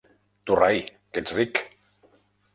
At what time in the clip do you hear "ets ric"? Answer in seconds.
1.23-1.63